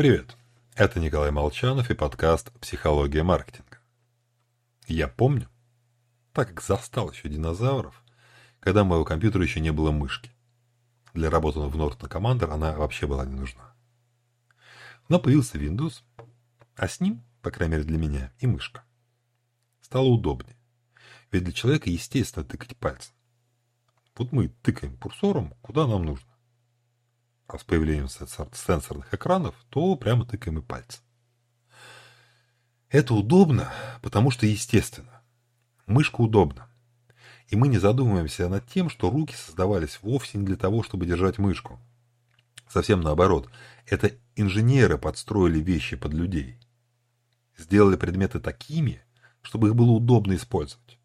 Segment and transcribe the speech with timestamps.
[0.00, 0.34] Привет,
[0.76, 3.80] это Николай Молчанов и подкаст «Психология маркетинга».
[4.86, 5.46] Я помню,
[6.32, 8.02] так как застал еще динозавров,
[8.60, 10.30] когда моего компьютера еще не было мышки.
[11.12, 13.74] Для работы в Norton Commander она вообще была не нужна.
[15.10, 16.00] Но появился Windows,
[16.76, 18.84] а с ним, по крайней мере для меня, и мышка.
[19.82, 20.56] Стало удобнее.
[21.30, 23.12] Ведь для человека естественно тыкать пальцем.
[24.16, 26.29] Вот мы тыкаем курсором, куда нам нужно
[27.54, 31.02] а с появлением сенсорных экранов, то прямо тыкаем и пальцем.
[32.88, 33.72] Это удобно,
[34.02, 35.22] потому что естественно.
[35.86, 36.68] Мышка удобна.
[37.48, 41.38] И мы не задумываемся над тем, что руки создавались вовсе не для того, чтобы держать
[41.38, 41.80] мышку.
[42.68, 43.48] Совсем наоборот.
[43.86, 46.58] Это инженеры подстроили вещи под людей.
[47.56, 49.02] Сделали предметы такими,
[49.42, 50.98] чтобы их было удобно использовать.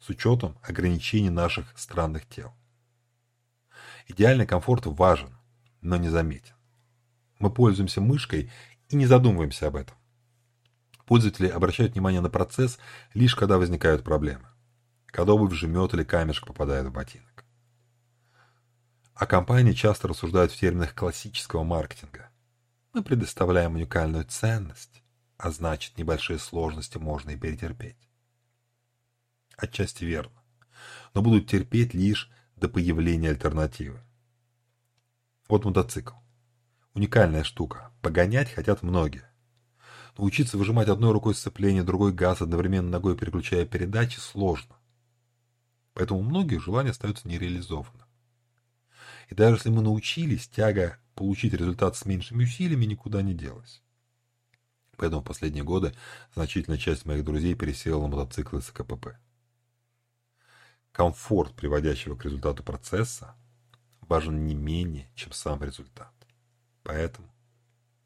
[0.00, 2.52] С учетом ограничений наших странных тел.
[4.08, 5.36] Идеальный комфорт важен,
[5.86, 6.54] но не заметен.
[7.38, 8.50] Мы пользуемся мышкой
[8.88, 9.96] и не задумываемся об этом.
[11.06, 12.78] Пользователи обращают внимание на процесс
[13.14, 14.48] лишь когда возникают проблемы.
[15.06, 17.44] Когда обувь жмет или камешек попадает в ботинок.
[19.14, 22.28] А компании часто рассуждают в терминах классического маркетинга.
[22.92, 25.02] Мы предоставляем уникальную ценность,
[25.38, 27.96] а значит небольшие сложности можно и перетерпеть.
[29.56, 30.42] Отчасти верно,
[31.14, 34.00] но будут терпеть лишь до появления альтернативы.
[35.48, 36.14] Вот мотоцикл.
[36.94, 37.92] Уникальная штука.
[38.02, 39.30] Погонять хотят многие.
[40.18, 44.74] Но учиться выжимать одной рукой сцепление, другой газ, одновременно ногой переключая передачи, сложно.
[45.94, 48.06] Поэтому у многих желание остается нереализованным.
[49.28, 53.82] И даже если мы научились, тяга получить результат с меньшими усилиями никуда не делась.
[54.96, 55.94] Поэтому в последние годы
[56.34, 59.18] значительная часть моих друзей пересела на мотоциклы с КПП.
[60.92, 63.36] Комфорт, приводящего к результату процесса,
[64.08, 66.12] важен не менее, чем сам результат.
[66.82, 67.28] Поэтому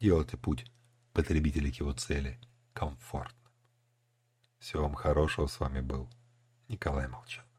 [0.01, 0.71] делайте путь
[1.13, 2.41] потребителя к его цели
[2.73, 3.53] комфортным.
[4.59, 5.47] Всего вам хорошего.
[5.47, 6.09] С вами был
[6.69, 7.50] Николай Молчан.